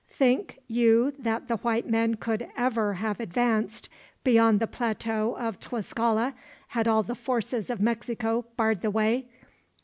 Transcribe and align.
Think 0.09 0.57
you 0.67 1.11
that 1.19 1.47
the 1.47 1.57
white 1.57 1.87
men 1.87 2.15
could 2.15 2.49
ever 2.57 2.95
have 2.95 3.19
advanced 3.19 3.87
beyond 4.23 4.59
the 4.59 4.65
plateau 4.65 5.35
of 5.37 5.59
Tlascala, 5.59 6.33
had 6.69 6.87
all 6.87 7.03
the 7.03 7.13
forces 7.13 7.69
of 7.69 7.79
Mexico 7.79 8.45
barred 8.57 8.81
the 8.81 8.89
way? 8.89 9.27